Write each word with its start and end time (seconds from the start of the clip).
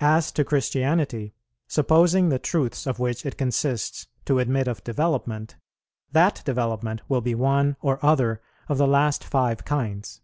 As 0.00 0.32
to 0.32 0.42
Christianity, 0.42 1.34
supposing 1.66 2.30
the 2.30 2.38
truths 2.38 2.86
of 2.86 2.98
which 2.98 3.26
it 3.26 3.36
consists 3.36 4.06
to 4.24 4.38
admit 4.38 4.66
of 4.66 4.82
development, 4.84 5.56
that 6.12 6.40
development 6.46 7.02
will 7.10 7.20
be 7.20 7.34
one 7.34 7.76
or 7.82 8.02
other 8.02 8.40
of 8.70 8.78
the 8.78 8.88
last 8.88 9.22
five 9.22 9.66
kinds. 9.66 10.22